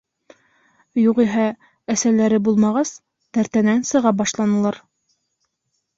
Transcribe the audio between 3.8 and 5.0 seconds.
сыға башланылар.